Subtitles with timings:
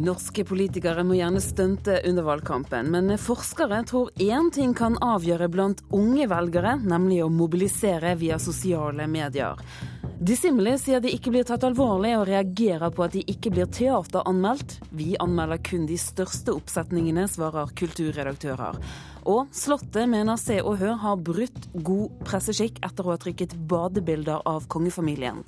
[0.00, 5.82] Norske politikere må gjerne stunte under valgkampen, men forskere tror én ting kan avgjøre blant
[5.92, 9.60] unge velgere, nemlig å mobilisere via sosiale medier.
[10.20, 14.78] Dissimile sier de ikke blir tatt alvorlig, og reagerer på at de ikke blir teateranmeldt.
[14.96, 18.80] Vi anmelder kun de største oppsetningene, svarer kulturredaktører.
[19.28, 24.44] Og Slottet mener Se og Hør har brutt god presseskikk etter å ha trykket badebilder
[24.48, 25.44] av kongefamilien.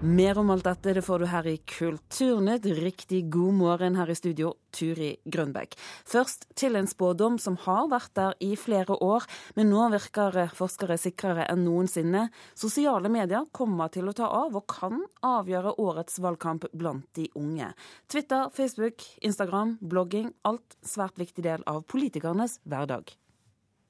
[0.00, 2.64] Mer om alt dette det får du her i Kulturnytt.
[2.64, 5.76] Riktig god morgen her i studio, Turi Grønbekk.
[6.08, 9.28] Først til en spådom som har vært der i flere år,
[9.60, 12.30] men nå virker forskere sikrere enn noensinne.
[12.56, 17.68] Sosiale medier kommer til å ta av og kan avgjøre årets valgkamp blant de unge.
[18.08, 20.32] Twitter, Facebook, Instagram, blogging.
[20.48, 23.12] Alt svært viktig del av politikernes hverdag.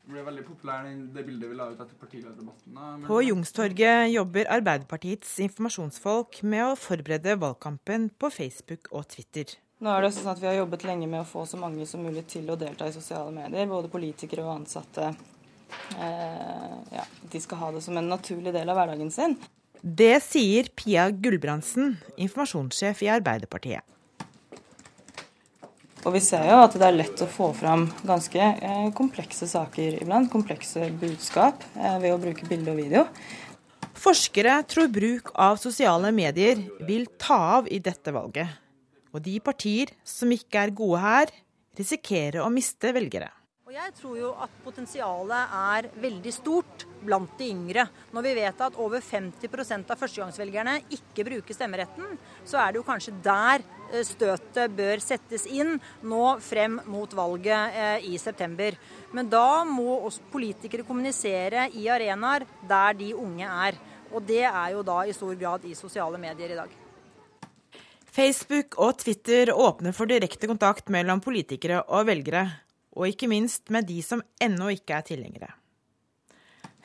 [0.01, 2.73] Det ble veldig populær det bildet vi la ut etter partilederdebatten.
[2.75, 3.03] Men...
[3.07, 9.53] På Jungstorget jobber Arbeiderpartiets informasjonsfolk med å forberede valgkampen på Facebook og Twitter.
[9.81, 12.03] Nå er det sånn at Vi har jobbet lenge med å få så mange som
[12.05, 13.69] mulig til å delta i sosiale medier.
[13.71, 15.13] Både politikere og ansatte.
[15.97, 19.39] Eh, ja, de skal ha det som en naturlig del av hverdagen sin.
[19.81, 23.87] Det sier Pia Gulbrandsen, informasjonssjef i Arbeiderpartiet.
[26.01, 29.99] Og vi ser jo at det er lett å få fram ganske eh, komplekse saker
[30.01, 30.31] iblant.
[30.33, 33.05] Komplekse budskap eh, ved å bruke bilde og video.
[34.01, 38.49] Forskere tror bruk av sosiale medier vil ta av i dette valget.
[39.13, 41.35] Og de partier som ikke er gode her,
[41.77, 43.29] risikerer å miste velgere.
[43.71, 47.85] Og jeg tror jo at potensialet er veldig stort blant de yngre.
[48.11, 52.87] Når vi vet at over 50% av førstegangsvelgerne ikke bruker stemmeretten, så er det jo
[52.89, 53.63] kanskje der
[53.93, 58.75] eh, støtet bør settes inn nå frem mot valget eh, i september.
[59.15, 63.79] Men da må oss politikere kommunisere i arenaer der de unge er.
[64.11, 66.75] Og det er jo da i stor grad i sosiale medier i dag.
[68.11, 72.49] Facebook og Twitter åpner for direkte kontakt mellom politikere og velgere
[72.97, 75.53] og ikke minst med de som ennå ikke er tilhengere.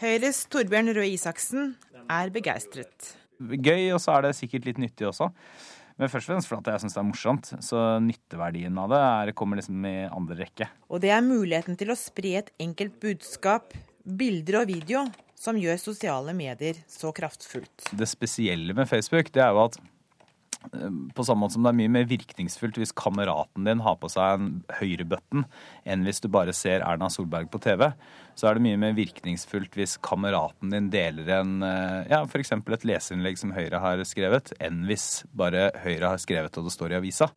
[0.02, 1.74] Høyres Torbjørn Røe Isaksen
[2.12, 3.16] er begeistret.
[3.40, 5.30] Gøy, og så er det sikkert litt nyttig også.
[5.96, 7.52] Men først og fremst fordi jeg syns det er morsomt.
[7.64, 10.68] Så nytteverdien av det er, kommer liksom i andre rekke.
[10.92, 15.06] Og det er muligheten til å spre et enkelt budskap, bilder og video,
[15.40, 17.92] som gjør sosiale medier så kraftfullt.
[17.96, 19.80] Det spesielle med Facebook det er jo at
[21.16, 24.40] på samme måte som det er mye mer virkningsfullt hvis kameraten din har på seg
[24.40, 24.50] en
[24.80, 25.46] høyrebutton
[25.86, 27.88] enn hvis du bare ser Erna Solberg på TV,
[28.36, 32.54] så er det mye mer virkningsfullt hvis kameraten din deler en, eh, ja, f.eks.
[32.58, 36.96] et leserinnlegg som Høyre har skrevet, enn hvis bare Høyre har skrevet og det står
[36.96, 37.32] i avisa.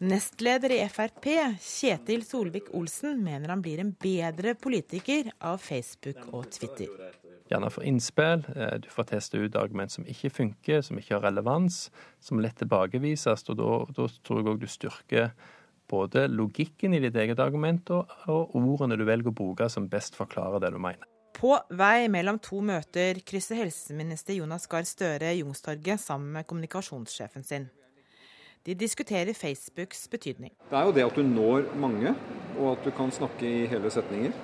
[0.00, 1.26] Nestleder i Frp,
[1.60, 6.88] Kjetil Solvik-Olsen, mener han blir en bedre politiker av Facebook og Twitter
[7.50, 8.44] gjerne får innspill.
[8.56, 11.88] Eh, du får teste ut argument som ikke funker, som ikke har relevans,
[12.20, 13.48] som lett tilbakevises.
[13.50, 15.32] og Da, tror jeg òg du styrker
[15.90, 20.14] både logikken i ditt eget argument og, og ordene du velger å bruke som best
[20.18, 21.06] forklarer det du mener.
[21.34, 27.68] På vei mellom to møter krysser helseminister Jonas Gahr Støre Youngstorget sammen med kommunikasjonssjefen sin.
[28.66, 30.52] De diskuterer Facebooks betydning.
[30.68, 32.12] Det er jo det at du når mange,
[32.58, 34.34] og at du kan snakke i hele setninger.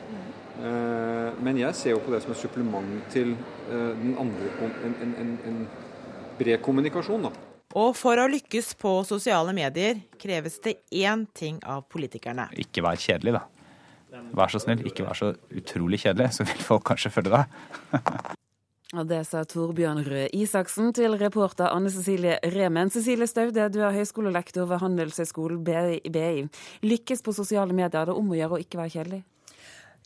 [0.56, 4.96] Eh, men jeg ser jo på det som et supplement til eh, den andre, en,
[5.04, 5.58] en, en, en
[6.38, 7.28] bred kommunikasjon.
[7.28, 7.34] da.
[7.76, 12.48] Og for å lykkes på sosiale medier kreves det én ting av politikerne.
[12.56, 13.44] Ikke vær kjedelig, da.
[14.36, 18.32] Vær så snill, ikke vær så utrolig kjedelig, så vil folk kanskje følge deg.
[18.96, 22.88] Og Det sa Torbjørn Røe Isaksen til reporter Anne Cecilie Remen.
[22.94, 26.46] Cecilie Staude, du er høyskolelektor ved Handelshøyskolen BI.
[26.86, 29.24] Lykkes på sosiale medier, det er om å gjøre å ikke være kjedelig?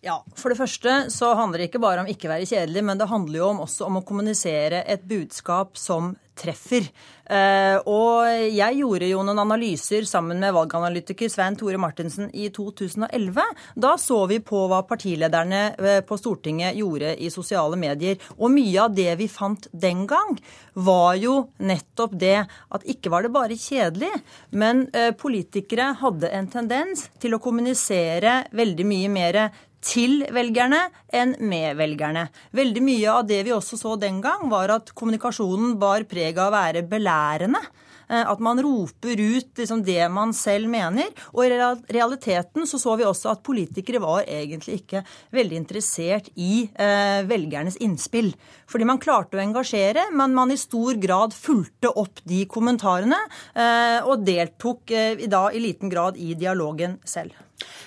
[0.00, 3.10] Ja, For det første så handler det ikke bare om ikke være kjedelig, men det
[3.10, 6.86] handler jo om også om å kommunisere et budskap som treffer.
[7.30, 13.44] Eh, og jeg gjorde jo noen analyser sammen med valganalytiker Svein Tore Martinsen i 2011.
[13.76, 18.16] Da så vi på hva partilederne eh, på Stortinget gjorde i sosiale medier.
[18.38, 20.38] Og mye av det vi fant den gang,
[20.80, 24.10] var jo nettopp det at ikke var det bare kjedelig,
[24.56, 29.40] men eh, politikere hadde en tendens til å kommunisere veldig mye mer
[29.84, 32.28] til velgerne enn med velgerne.
[32.56, 36.50] Veldig mye av det vi også så den gang, var at kommunikasjonen bar preg av
[36.50, 37.62] å være belærende.
[38.10, 41.10] Eh, at man roper ut liksom det man selv mener.
[41.32, 41.50] Og i
[41.94, 45.04] realiteten så så vi også at politikere var egentlig ikke
[45.36, 48.32] veldig interessert i eh, velgernes innspill.
[48.70, 53.20] Fordi man klarte å engasjere, men man i stor grad fulgte opp de kommentarene.
[53.54, 57.36] Eh, og deltok eh, da i liten grad i dialogen selv.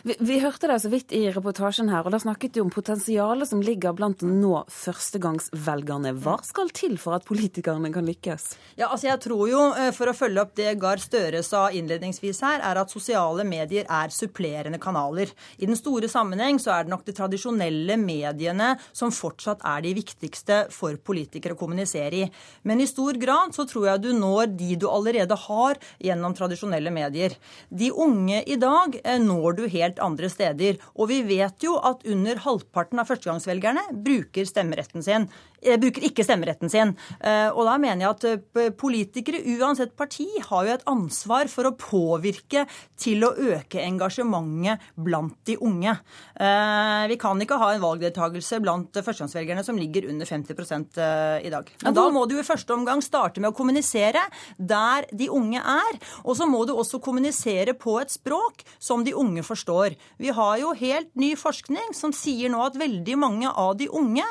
[0.03, 3.49] Vi, vi, hørte det så vidt i reportasjen her, og da snakket du om potensialet
[3.49, 6.13] som ligger blant nå førstegangsvelgerne.
[6.23, 8.49] Hva skal til for at politikerne kan lykkes?
[8.79, 12.41] Ja, altså jeg tror jo, eh, For å følge opp det Gahr Støre sa innledningsvis
[12.43, 15.31] her, er at sosiale medier er supplerende kanaler.
[15.57, 19.93] I den store sammenheng så er det nok de tradisjonelle mediene som fortsatt er de
[19.97, 22.29] viktigste for politikere å kommunisere i.
[22.63, 26.91] Men i stor grad så tror jeg du når de du allerede har gjennom tradisjonelle
[26.93, 27.37] medier.
[27.69, 30.79] De unge i dag eh, når du helt andre steder.
[30.97, 35.29] Og vi vet jo at under halvparten av førstegangsvelgerne bruker stemmeretten sin.
[35.63, 36.93] Eh, bruker ikke stemmeretten sin.
[37.23, 41.69] Eh, og da mener jeg at eh, politikere, uansett parti, har jo et ansvar for
[41.69, 42.65] å påvirke
[42.99, 45.93] til å øke engasjementet blant de unge.
[46.33, 50.99] Vi kan ikke ha en valgdeltakelse blant førstegangsvelgerne som ligger under 50
[51.45, 51.69] i dag.
[51.83, 54.21] Men da må du i første omgang starte med å kommunisere
[54.57, 55.99] der de unge er.
[56.23, 59.97] Og så må du også kommunisere på et språk som de unge forstår.
[60.21, 64.25] Vi har jo helt ny forskning som sier nå at veldig mange av de unge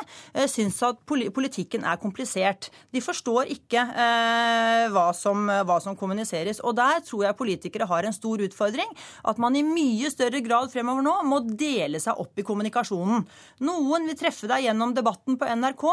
[0.51, 2.71] syns at politikere politikken er komplisert.
[2.93, 6.63] De forstår ikke eh, hva, som, hva, som, kommuniseres.
[6.67, 8.91] Og der tror jeg politikere har en stor utfordring.
[9.29, 13.27] At man i mye større grad fremover nå må dele seg opp i kommunikasjonen.
[13.67, 15.85] Noen vil treffe deg gjennom debatten på NRK,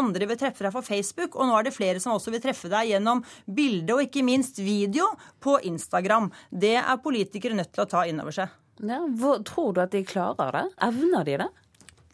[0.00, 2.70] andre vil treffe deg på Facebook, og nå er det flere som også vil treffe
[2.72, 5.10] deg gjennom bilde og ikke minst video
[5.44, 6.30] på Instagram.
[6.50, 8.54] Det er politikere nødt til å ta inn over seg.
[8.78, 9.00] Ja,
[9.44, 10.66] tror du at de klarer det?
[10.86, 11.48] Evner de det?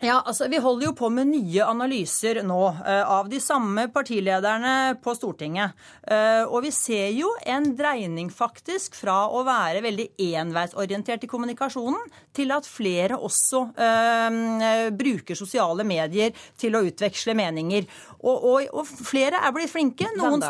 [0.05, 4.99] Ja, altså Vi holder jo på med nye analyser nå uh, av de samme partilederne
[5.01, 5.73] på Stortinget.
[6.05, 10.06] Uh, og vi ser jo en dreining faktisk fra å være veldig
[10.43, 12.03] enveisorientert i kommunikasjonen,
[12.37, 17.89] til at flere også uh, bruker sosiale medier til å utveksle meninger.
[18.21, 20.11] Og, og, og flere er blitt flinke.
[20.19, 20.45] Noen?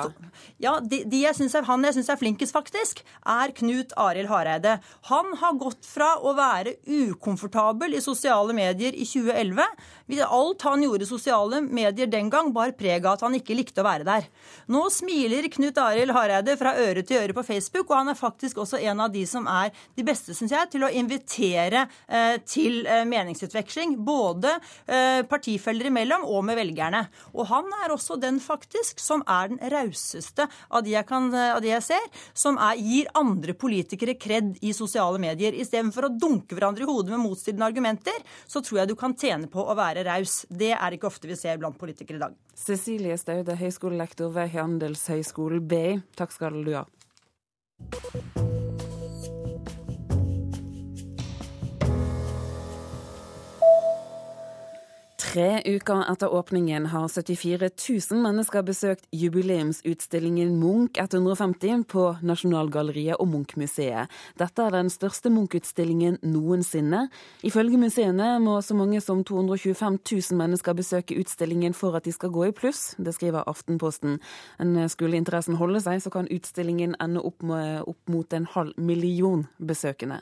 [0.63, 4.31] Ja, de, de jeg synes er, Han jeg syns er flinkest, faktisk, er Knut Arild
[4.31, 4.79] Hareide.
[5.11, 10.25] Han har gått fra å være ukomfortabel i sosiale medier i 2011 2011.
[10.25, 13.83] Alt han gjorde i sosiale medier den gang, bar preg av at han ikke likte
[13.83, 14.27] å være der.
[14.73, 18.61] Nå smiler Knut Arild Hareide fra øre til øre på Facebook, og han er faktisk
[18.63, 22.85] også en av de som er de beste, syns jeg, til å invitere eh, til
[22.87, 23.97] eh, meningsutveksling.
[24.05, 24.57] Både
[24.87, 27.05] eh, partifeller imellom og med velgerne.
[27.35, 31.85] Og han er også den faktisk som er den rauseste av, de av de jeg
[31.87, 32.05] ser,
[32.37, 35.57] som er, gir andre politikere kred i sosiale medier.
[35.57, 39.34] Istedenfor å dunke hverandre i hodet med motstridende argumenter, så tror jeg du kan tjene
[39.51, 40.43] på å være raus.
[40.49, 42.39] Det er ikke ofte vi ser blant politikere i dag.
[42.55, 45.87] Cecilie Staude, høyskolelektor ved Handelshøyskolen BI,
[46.19, 46.87] takk skal du ha.
[55.35, 57.69] Tre uker etter åpningen har 74
[58.11, 64.13] 000 mennesker besøkt jubileumsutstillingen Munch 150 på Nasjonalgalleriet og Munch-museet.
[64.39, 67.09] Dette er den største Munch-utstillingen noensinne.
[67.43, 72.31] Ifølge museene må så mange som 225 000 mennesker besøke utstillingen for at de skal
[72.31, 72.93] gå i pluss.
[72.95, 74.21] Det skriver Aftenposten.
[74.63, 78.79] Men skulle interessen holde seg, så kan utstillingen ende opp, med, opp mot en halv
[78.79, 80.21] million besøkende.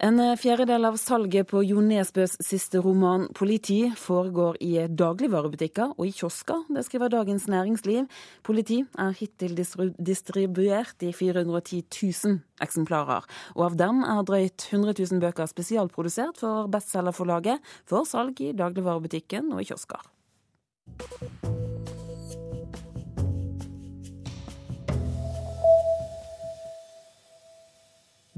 [0.00, 6.14] En fjerdedel av salget på Jo Nesbøs siste roman 'Politi' foregår i dagligvarebutikker og i
[6.16, 6.62] kiosker.
[6.72, 8.08] Det skriver Dagens Næringsliv.
[8.42, 9.52] Politi er hittil
[10.00, 11.84] distribuert i 410
[12.24, 13.28] 000 eksemplarer.
[13.56, 19.52] Og av dem er drøyt 100 000 bøker spesialprodusert for bestselgerforlaget for salg i dagligvarebutikken
[19.52, 20.00] og i kiosker.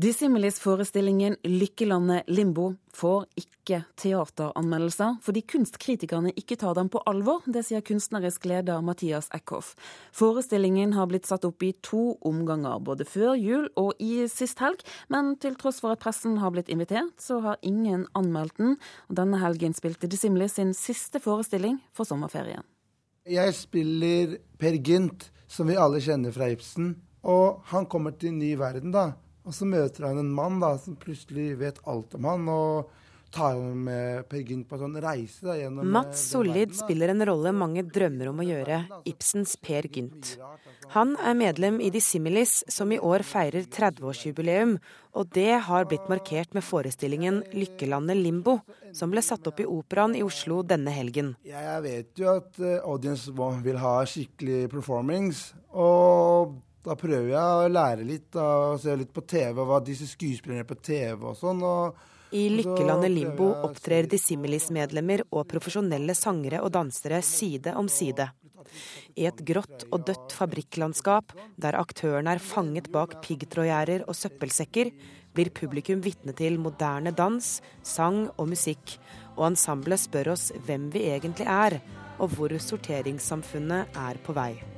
[0.01, 7.43] Dissimilis-forestillingen 'Lykkelandet limbo' får ikke teateranmeldelser, fordi kunstkritikerne ikke tar dem på alvor.
[7.45, 9.75] Det sier kunstnerisk leder Mathias Eckhoff.
[10.17, 14.81] Forestillingen har blitt satt opp i to omganger, både før jul og i sist helg.
[15.13, 18.79] Men til tross for at pressen har blitt invitert, så har ingen anmeldt den.
[19.13, 22.65] Denne helgen spilte Dissimilis sin siste forestilling for sommerferien.
[23.29, 26.97] Jeg spiller Per Gynt, som vi alle kjenner fra Ibsen.
[27.29, 29.13] Og han kommer til en ny verden, da.
[29.43, 32.91] Og så møter han en mann da, som plutselig vet alt om han, og
[33.33, 35.41] tar med Per Gynt på en sånn reise.
[35.47, 39.89] Da, gjennom eh, Mats Sollid spiller en rolle mange drømmer om å gjøre, Ibsens Per
[39.89, 40.35] Gynt.
[40.93, 44.77] Han er medlem i Dissimilis, som i år feirer 30-årsjubileum,
[45.17, 48.61] og det har blitt markert med forestillingen 'Lykkelandet limbo',
[48.93, 51.35] som ble satt opp i Operaen i Oslo denne helgen.
[51.49, 53.33] Jeg vet jo at uh, audience
[53.65, 55.55] vil ha skikkelig performings.
[55.73, 60.67] og da prøver jeg å lære litt og se litt på TV, hva disse skuespillerne
[60.67, 61.63] på TV og sånn.
[61.63, 68.31] og i Lykkelandet Limbo opptrer Dissimilis-medlemmer og profesjonelle sangere og dansere side om side.
[69.21, 74.95] I et grått og dødt fabrikklandskap, der aktørene er fanget bak piggtrådgjerder og søppelsekker,
[75.37, 78.97] blir publikum vitne til moderne dans, sang og musikk,
[79.37, 81.83] og ensemblet spør oss hvem vi egentlig er,
[82.17, 84.72] og hvor sorteringssamfunnet er på vei.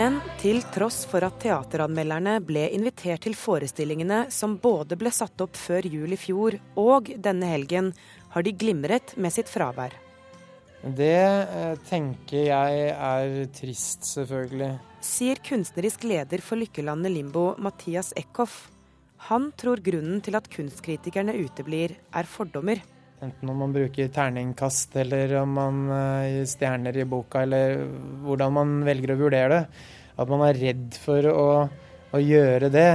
[0.00, 5.58] Men til tross for at teateranmelderne ble invitert til forestillingene som både ble satt opp
[5.60, 7.90] før jul i fjor og denne helgen,
[8.32, 9.92] har de glimret med sitt fravær.
[10.80, 14.70] Det eh, tenker jeg er trist, selvfølgelig.
[15.04, 18.70] Sier kunstnerisk leder for Lykkelandet Limbo, Mathias Eckhoff.
[19.28, 22.80] Han tror grunnen til at kunstkritikerne uteblir, er fordommer.
[23.20, 27.82] Enten om man bruker terningkast, eller om man uh, gir stjerner i boka, eller
[28.24, 29.84] hvordan man velger å vurdere det.
[30.20, 31.44] At man er redd for å,
[32.16, 32.88] å gjøre det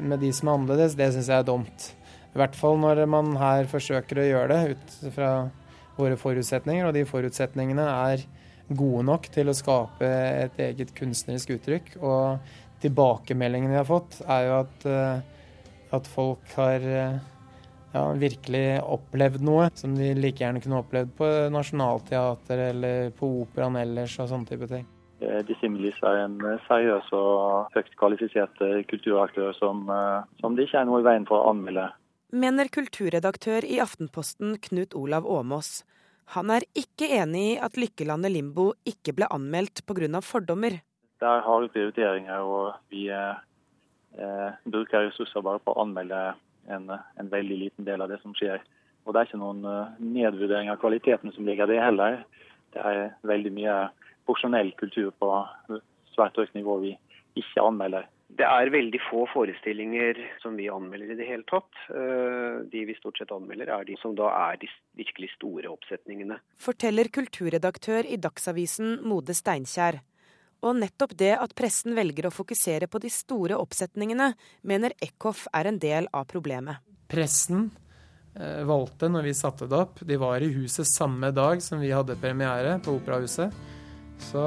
[0.00, 1.90] med de som er annerledes, det syns jeg er dumt.
[2.32, 5.30] I hvert fall når man her forsøker å gjøre det ut fra
[6.00, 8.24] våre forutsetninger, og de forutsetningene er
[8.66, 11.94] gode nok til å skape et eget kunstnerisk uttrykk.
[12.00, 16.92] Og tilbakemeldingene vi har fått, er jo at, uh, at folk har
[17.94, 23.78] ja, virkelig opplevd noe som de like gjerne kunne opplevd på Nationaltheatret eller på operaen
[23.80, 24.86] ellers og sånne type ting.
[25.24, 29.86] Eh, Dissimilis er en eh, seriøs og høyt kvalifisert eh, kulturaktør som,
[30.42, 31.88] som det ikke er noe i veien for å anmelde.
[32.36, 35.84] Mener kulturredaktør i Aftenposten Knut Olav Åmås.
[36.34, 40.20] Han er ikke enig i at Lykkelandet Limbo ikke ble anmeldt pga.
[40.20, 40.80] fordommer.
[41.20, 46.34] Det er harde prioriteringer, og vi eh, bruker ressurser bare på å anmelde
[46.72, 48.62] en, en, veldig liten del av det som skjer.
[49.06, 52.20] Og Det er ikke noen uh, nedvurdering av kvaliteten som ligger i det heller.
[52.74, 53.76] Det er veldig mye
[54.26, 55.30] porsjonell kultur på
[56.16, 56.96] svært høyt nivå vi
[57.38, 58.08] ikke anmelder.
[58.36, 61.70] Det er veldig få forestillinger som vi anmelder i det hele tatt.
[61.88, 64.68] Eh, de vi stort sett anmelder, er de som da er de
[64.98, 66.40] virkelig store oppsetningene.
[66.60, 70.02] Forteller kulturredaktør i Dagsavisen Mode Steinkjer.
[70.66, 74.32] Og nettopp det at pressen velger å fokusere på de store oppsetningene,
[74.66, 76.82] mener Eckhoff er en del av problemet.
[77.06, 77.68] Pressen
[78.34, 81.94] eh, valgte, når vi satte det opp, de var i huset samme dag som vi
[81.94, 83.54] hadde premiere på Operahuset,
[84.30, 84.46] så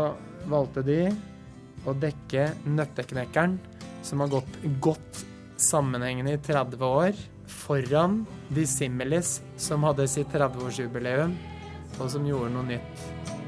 [0.49, 1.01] valgte de
[1.87, 3.55] å dekke Nøtteknekkeren,
[4.03, 5.23] som har gått godt
[5.59, 7.15] sammenhengende i 30 år,
[7.49, 11.35] foran Dissimilis, som hadde sitt 30-årsjubileum,
[11.99, 13.38] og som gjorde noe nytt.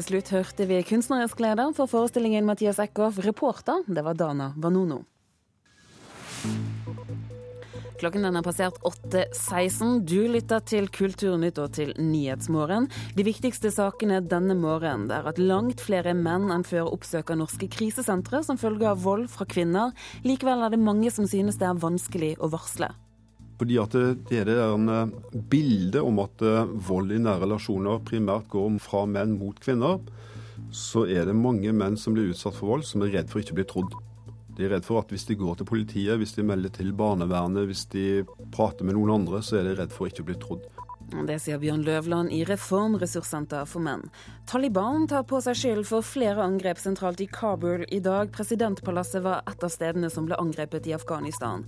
[0.00, 3.18] Til slutt hørte vi kunstnerisk leder for forestillingen Mathias Eckhoff.
[3.20, 5.02] Reporter, det var Dana Vanono.
[8.00, 9.98] Klokken den er passert 8.16.
[10.08, 12.88] Du lytter til Kulturnytt og til Nyhetsmorgen.
[13.12, 18.40] De viktigste sakene denne morgenen er at langt flere menn enn før oppsøker norske krisesentre
[18.46, 19.92] som følge av vold fra kvinner.
[20.24, 22.88] Likevel er det mange som synes det er vanskelig å varsle.
[23.60, 23.92] Fordi at
[24.30, 29.34] det er det bildet om at eh, vold i nære relasjoner primært går fra menn
[29.36, 29.98] mot kvinner,
[30.72, 33.52] så er det mange menn som blir utsatt for vold, som er redd for ikke
[33.52, 33.98] å bli trodd.
[34.56, 37.68] De er redd for at hvis de går til politiet, hvis de melder til barnevernet,
[37.68, 38.06] hvis de
[38.54, 40.64] prater med noen andre, så er de redd for ikke å bli trodd.
[41.10, 44.04] Det sier Bjørn Løvland i Reformressurssenter for menn.
[44.48, 48.30] Taliban tar på seg skyld for flere angrep sentralt i Kabul i dag.
[48.32, 51.66] Presidentpalasset var et av stedene som ble angrepet i Afghanistan.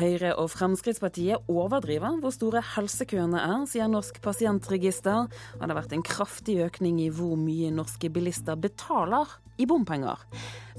[0.00, 5.28] Høyre og Fremskrittspartiet overdriver hvor store helsekøene er, sier Norsk pasientregister.
[5.28, 9.28] Og det har vært en kraftig økning i hvor mye norske bilister betaler
[9.60, 10.24] i bompenger.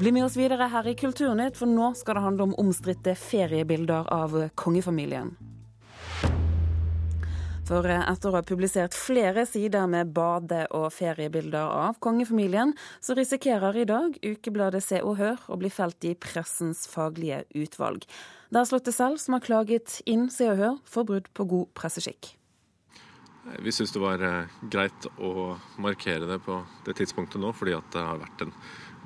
[0.02, 4.10] Bli med oss videre her i Kulturnytt, for nå skal det handle om omstridte feriebilder
[4.10, 5.36] av kongefamilien.
[7.72, 13.78] For etter å ha publisert flere sider med bade- og feriebilder av kongefamilien, så risikerer
[13.80, 18.04] i dag ukebladet Se og Hør å bli felt i pressens faglige utvalg.
[18.52, 21.70] Det er Slottet selv som har klaget inn Se og Hør for brudd på god
[21.78, 22.34] presseskikk.
[23.64, 28.04] Vi syns det var eh, greit å markere det på det tidspunktet nå, fordi det
[28.04, 28.52] har vært en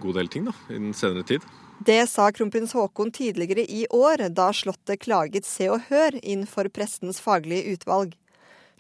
[0.02, 1.46] god del ting da, i den senere tid.
[1.86, 6.68] Det sa kronprins Haakon tidligere i år, da Slottet klaget Se og Hør inn for
[6.74, 8.18] prestens faglige utvalg.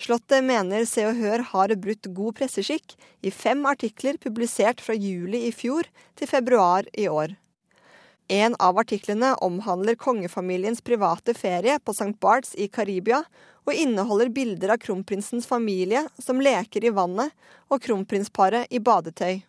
[0.01, 5.45] Slottet mener Se og Hør har brutt god presseskikk i fem artikler publisert fra juli
[5.45, 7.37] i fjor til februar i år.
[8.27, 12.15] En av artiklene omhandler kongefamiliens private ferie på St.
[12.19, 13.21] Barts i Karibia,
[13.65, 17.29] og inneholder bilder av kronprinsens familie som leker i vannet,
[17.69, 19.43] og kronprinsparet i badetøy.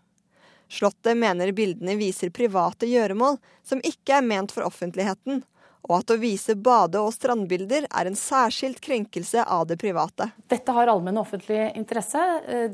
[0.68, 5.44] Slottet mener bildene viser private gjøremål som ikke er ment for offentligheten,
[5.86, 10.32] og at å vise bade- og strandbilder er en særskilt krenkelse av det private.
[10.50, 12.22] Dette har allmenn og offentlig interesse.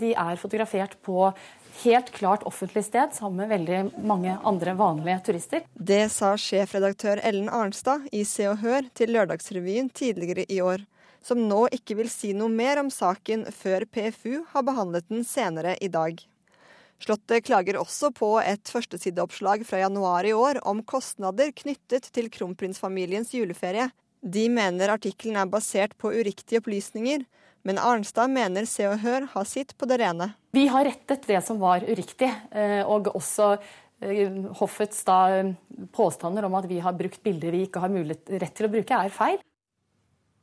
[0.01, 1.29] De er fotografert på
[1.83, 5.65] helt klart offentlig sted sammen med veldig mange andre vanlige turister.
[5.75, 10.85] Det sa sjefredaktør Ellen Arnstad i Se og Hør til Lørdagsrevyen tidligere i år,
[11.23, 15.77] som nå ikke vil si noe mer om saken før PFU har behandlet den senere
[15.81, 16.19] i dag.
[17.03, 23.33] Slottet klager også på et førstesideoppslag fra januar i år om kostnader knyttet til kronprinsfamiliens
[23.35, 23.89] juleferie.
[24.23, 27.25] De mener artikkelen er basert på uriktige opplysninger,
[27.63, 30.33] men Arnstad mener Se og Hør har sitt på det rene.
[30.57, 33.55] Vi har rettet det som var uriktig, eh, og også
[34.03, 35.21] eh, hoffets da,
[35.95, 38.99] påstander om at vi har brukt bilder vi ikke har mulighet rett til å bruke,
[38.99, 39.41] er feil.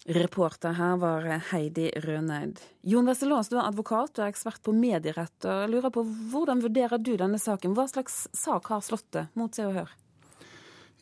[0.09, 2.61] Reporter her var Heidi Røneid.
[2.87, 5.35] Jon Wesselås, du er advokat og ekspert på medierett.
[5.43, 7.75] og jeg lurer på Hvordan vurderer du denne saken?
[7.75, 9.91] Hva slags sak har Slottet mot Se og Hør?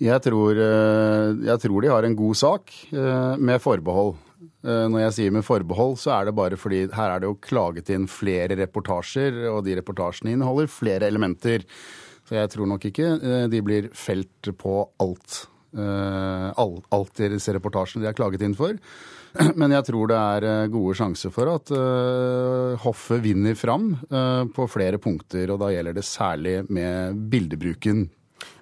[0.02, 4.18] Jeg tror, eh, jeg tror de har en god sak, med forbehold.
[4.38, 7.40] Eh, når jeg sier med forbehold, så er det bare fordi her er det jo
[7.42, 11.66] klaget inn flere reportasjer, og de reportasjene inneholder flere elementer.
[12.28, 15.46] Så jeg tror nok ikke eh, de blir felt på alt.
[15.78, 18.78] Eh, alt disse reportasjene de er klaget inn for.
[19.60, 21.70] Men jeg tror det er gode sjanser for at
[22.82, 23.92] hoffet vinner fram
[24.56, 25.52] på flere punkter.
[25.54, 28.08] Og da gjelder det særlig med bildebruken.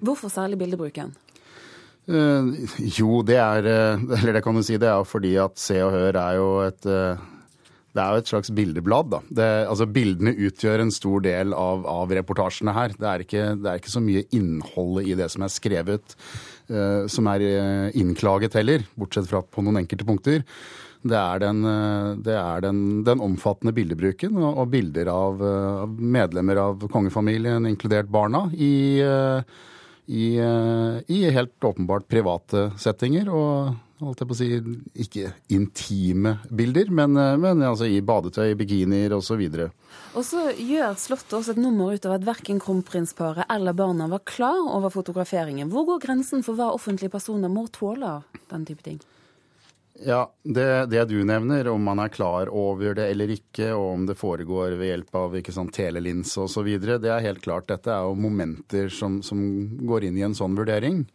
[0.03, 1.13] Hvorfor særlig bildebruken?
[2.05, 2.53] Uh,
[2.93, 4.77] jo, det er uh, Eller det kan du si.
[4.81, 7.31] Det er fordi at Se og Hør er jo et uh,
[7.95, 9.07] det er jo et slags bildeblad.
[9.07, 9.21] da.
[9.39, 12.91] Det, altså Bildene utgjør en stor del av, av reportasjene her.
[12.91, 16.17] Det er, ikke, det er, ikke, så mye innholdet i det som er skrevet
[17.13, 17.43] som er
[17.93, 20.41] innklaget heller, bortsett fra på noen enkelte punkter.
[21.05, 21.61] Det er den,
[22.25, 28.11] det er den, den omfattende bildebruken og, og bilder av, uh, medlemmer av kongefamilien, inkludert
[28.11, 28.73] barna, i
[30.07, 33.29] i, eh, i helt åpenbart private settinger.
[33.29, 34.47] og holdt jeg på å si,
[35.05, 39.41] ikke intime bilder, men, eh, men altså i badetøy, bikinier osv.
[40.15, 44.23] Og så gjør Slottet også et nummer ut av at verken kronprinsparet eller barna var
[44.27, 45.69] klar over fotograferingen.
[45.71, 48.99] Hvor går grensen for hva offentlige personer må tåle av den type ting?
[50.03, 54.07] Ja, det, det, du nevner, om man er klar over det eller ikke, og om
[54.09, 57.69] det foregår ved hjelp av ikke sant, telelinse osv., det er helt klart.
[57.69, 59.39] Dette er jo momenter som, som
[59.87, 61.05] går inn i en sånn vurdering.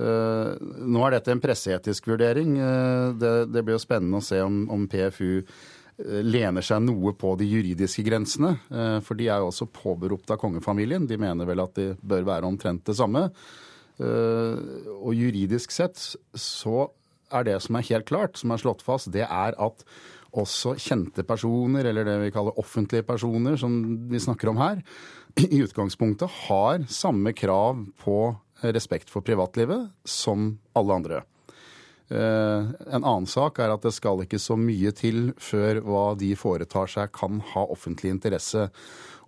[0.00, 0.56] Uh,
[0.88, 2.54] nå er dette en presseetisk vurdering.
[2.56, 7.12] Uh, det, det, blir jo spennende å se om, om PFU uh, lener seg noe
[7.20, 8.54] på de juridiske grensene.
[9.04, 11.04] For de er jo også påberopt av kongefamilien.
[11.10, 13.26] De mener vel at de bør være omtrent det samme.
[14.00, 16.00] Og juridisk sett
[16.32, 16.86] så
[17.32, 19.84] er det som er helt klart, som er slått fast, det er at
[20.30, 23.72] også kjente personer, eller det vi kaller offentlige personer, som
[24.10, 24.82] vi snakker om her,
[25.40, 28.20] i utgangspunktet har samme krav på
[28.60, 31.20] respekt for privatlivet som alle andre.
[32.10, 36.32] Eh, en annen sak er at det skal ikke så mye til før hva de
[36.38, 38.66] foretar seg kan ha offentlig interesse.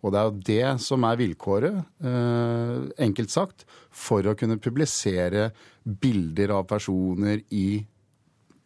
[0.03, 2.75] Og det er jo det som er vilkåret, eh,
[3.07, 5.53] enkelt sagt, for å kunne publisere
[5.87, 7.87] bilder av personer i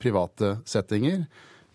[0.03, 1.27] private settinger.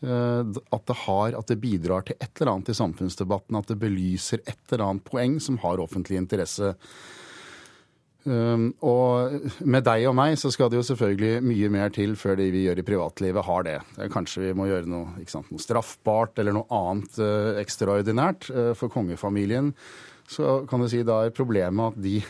[0.01, 3.79] Eh, at det, har, at det bidrar til et eller annet i samfunnsdebatten, at det
[3.81, 6.73] belyser et eller annet poeng som har offentlig interesse.
[8.21, 12.35] Um, og med deg og meg så skal det jo selvfølgelig mye mer til før
[12.37, 13.77] det vi gjør i privatlivet, har det.
[14.13, 17.17] Kanskje vi må gjøre noe, sant, noe straffbart eller noe annet
[17.63, 18.51] ekstraordinært.
[18.77, 19.71] For kongefamilien
[20.29, 22.21] så kan du si da er problemet at de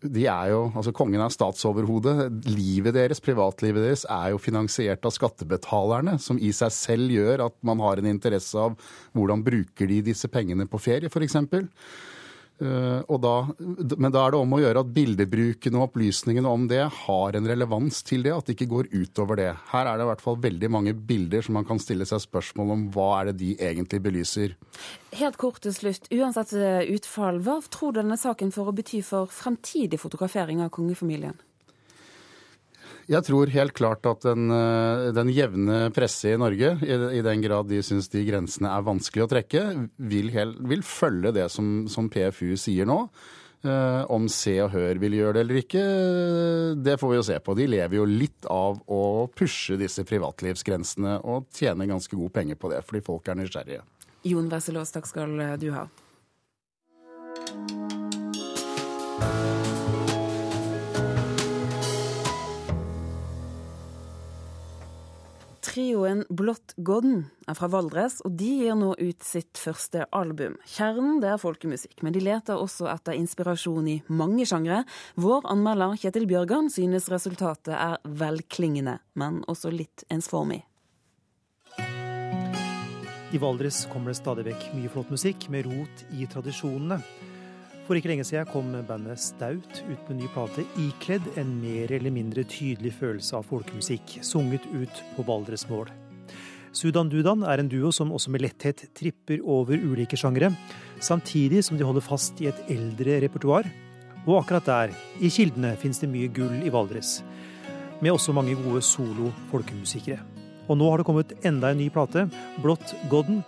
[0.00, 2.14] de er jo, altså Kongen er statsoverhode.
[2.48, 7.56] Livet deres, privatlivet deres, er jo finansiert av skattebetalerne, som i seg selv gjør at
[7.66, 8.78] man har en interesse av
[9.16, 11.36] hvordan bruker de disse pengene på ferie, f.eks.
[12.60, 13.34] Uh, da,
[13.96, 17.48] men da er det om å gjøre at bildebruken og opplysningene om det har en
[17.48, 19.50] relevans til det, at det ikke går utover det.
[19.72, 22.74] Her er det i hvert fall veldig mange bilder som man kan stille seg spørsmål
[22.76, 24.56] om hva er det de egentlig belyser.
[25.16, 29.00] Helt kort til slutt, uansett eh, utfall, hva tror du denne saken får å bety
[29.06, 31.38] for fremtidig fotografering av kongefamilien?
[33.10, 37.42] Jeg tror helt klart at den, eh, den jevne presse i Norge, i, i den
[37.42, 39.64] grad de syns de grensene er vanskelig å trekke,
[39.98, 43.02] vil, hel, vil følge det som, som, PFU sier nå.
[43.60, 45.82] Eh, om Se og Hør vil gjøre det eller ikke,
[46.80, 47.56] det får vi jo se på.
[47.58, 49.02] De lever jo litt av å
[49.36, 53.82] pushe disse privatlivsgrensene og tjener ganske gode penger på det, fordi folk er nysgjerrige.
[54.30, 55.88] Jon Wesselås, takk skal du ha.
[65.70, 70.56] Trioen Blått Godden er fra Valdres, og de gir nå ut sitt første album.
[70.66, 74.80] Kjernen det er folkemusikk, men de leter også etter inspirasjon i mange sjangre.
[75.14, 80.64] Vår anmelder Kjetil Bjørgan synes resultatet er velklingende, men også litt ensformig.
[83.30, 86.98] I Valdres kommer det stadig vekk mye flott musikk med rot i tradisjonene.
[87.90, 92.12] For ikke lenge siden kom bandet Staut ut med ny plate ikledd en mer eller
[92.14, 95.90] mindre tydelig følelse av folkemusikk, sunget ut på valdresmål.
[96.70, 100.52] Sudan Dudan er en duo som også med letthet tripper over ulike sjangere,
[101.02, 103.66] samtidig som de holder fast i et eldre repertoar.
[104.22, 107.24] Og akkurat der, i kildene, finnes det mye gull i Valdres,
[107.98, 110.22] med også mange gode solo-folkemusikere.
[110.70, 112.28] Og nå har det kommet enda en ny plate,
[112.62, 113.42] Blått Godden,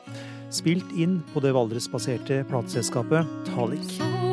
[0.50, 4.31] spilt inn på det Valdres-baserte plateselskapet Talik.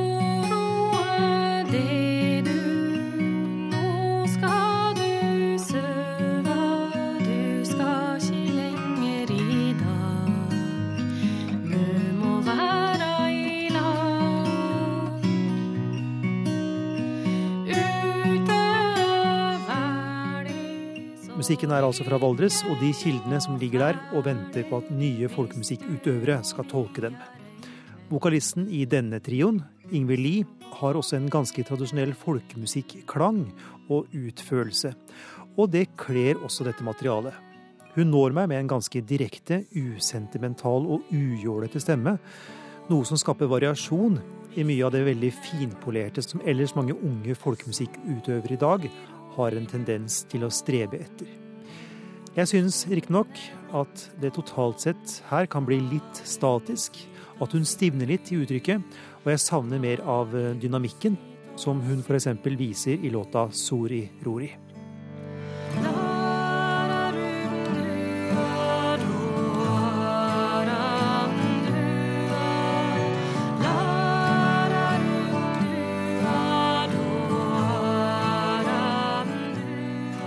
[21.39, 24.89] Musikken er altså fra Valdres, og de kildene som ligger der og venter på at
[24.89, 27.15] nye folkemusikkutøvere skal tolke dem.
[28.09, 29.61] Vokalisten i denne trioen,
[29.93, 30.47] Ingvild Lie,
[30.79, 33.43] har også en ganske tradisjonell folkemusikklang
[33.91, 34.93] og utførelse.
[35.59, 37.35] Og det kler også dette materialet.
[37.95, 42.15] Hun når meg med en ganske direkte, usentimental og ujålete stemme.
[42.89, 44.19] Noe som skaper variasjon
[44.57, 48.87] i mye av det veldig finpolerte som ellers mange unge folkemusikkutøvere i dag
[49.35, 51.29] har en tendens til å strebe etter.
[52.37, 53.39] Jeg syns riktignok
[53.75, 56.95] at det totalt sett her kan bli litt statisk,
[57.41, 58.83] at hun stivner litt i uttrykket,
[59.23, 61.17] og jeg savner mer av dynamikken,
[61.59, 62.31] som hun f.eks.
[62.55, 64.53] viser i låta Sori Rori.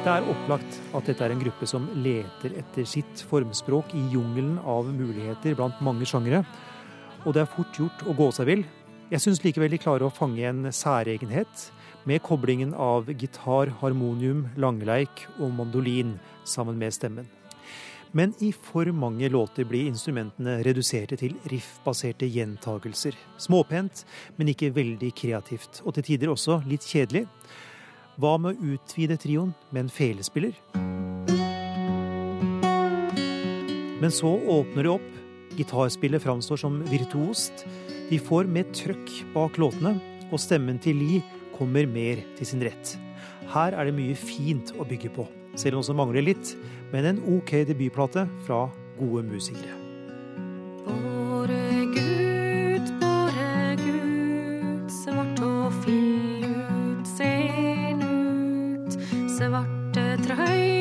[0.03, 4.57] Det er opplagt at dette er en gruppe som leter etter sitt formspråk i jungelen
[4.59, 6.43] av muligheter blant mange sjangere,
[7.23, 8.65] og det er fort gjort å gå seg vill.
[9.13, 11.67] Jeg syns likevel de klarer å fange en særegenhet,
[12.09, 16.15] med koblingen av gitar, harmonium, langleik og mandolin
[16.49, 17.29] sammen med stemmen.
[18.17, 23.13] Men i for mange låter blir instrumentene reduserte til riff-baserte gjentagelser.
[23.37, 24.07] Småpent,
[24.41, 27.27] men ikke veldig kreativt, og til tider også litt kjedelig.
[28.17, 30.57] Hva med å utvide trioen med en felespiller?
[34.01, 35.09] Men så åpner det opp.
[35.61, 37.67] Gitarspillet framstår som virtuost.
[38.13, 39.95] De får mer trøkk bak låtene,
[40.29, 41.23] og stemmen til Lie
[41.55, 42.91] kommer mer til sin rett.
[43.55, 45.25] Her er det mye fint å bygge på,
[45.57, 46.51] selv om det mangler litt,
[46.93, 48.67] men en OK debutplate fra
[48.99, 49.79] gode musikere.
[50.85, 59.01] Våre Gud, våre Gud, svart og fillut, sen ut.
[59.39, 60.72] Svarte trøye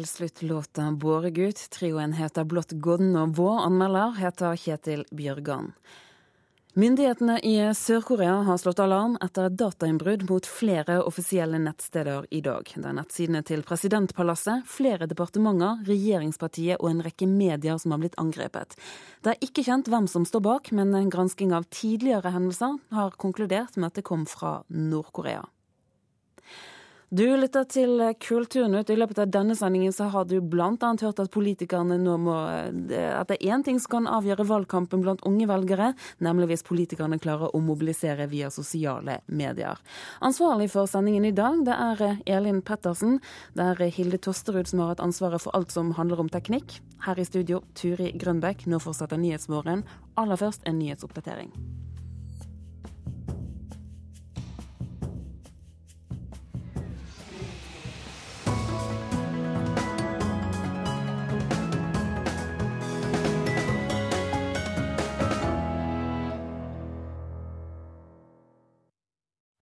[0.00, 1.68] til slutt låta 'Båregutt'.
[1.68, 5.74] Trioen heter Blått Godden, og vår anmelder heter Kjetil Bjørgan.
[6.74, 12.64] Myndighetene i Sør-Korea har slått alarm etter et datainnbrudd mot flere offisielle nettsteder i dag.
[12.64, 18.16] Det er nettsidene til presidentpalasset, flere departementer, regjeringspartiet og en rekke medier som har blitt
[18.16, 18.78] angrepet.
[19.20, 23.18] Det er ikke kjent hvem som står bak, men en gransking av tidligere hendelser har
[23.18, 25.44] konkludert med at det kom fra Nord-Korea.
[27.10, 28.90] Du lytter til Kulturnytt.
[28.94, 30.68] I løpet av denne sendingen så har du bl.a.
[30.78, 35.24] hørt at politikerne nå må At det er én ting som kan avgjøre valgkampen blant
[35.26, 35.88] unge velgere,
[36.22, 39.82] nemlig hvis politikerne klarer å mobilisere via sosiale medier.
[40.22, 43.18] Ansvarlig for sendingen i dag, det er Elin Pettersen.
[43.58, 46.78] Det er Hilde Tosterud som har hatt ansvaret for alt som handler om teknikk.
[47.08, 48.68] Her i studio, Turi Grønbekk.
[48.70, 49.82] Nå fortsetter Nyhetsmorgen.
[50.14, 51.50] Aller først en nyhetsoppdatering.